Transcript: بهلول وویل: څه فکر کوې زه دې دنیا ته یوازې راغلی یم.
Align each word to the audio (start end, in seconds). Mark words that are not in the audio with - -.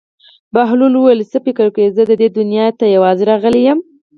بهلول 0.53 0.93
وویل: 0.95 1.19
څه 1.31 1.37
فکر 1.45 1.67
کوې 1.75 1.87
زه 1.95 2.03
دې 2.21 2.27
دنیا 2.37 2.67
ته 2.79 2.85
یوازې 2.95 3.23
راغلی 3.31 3.61
یم. 3.67 3.79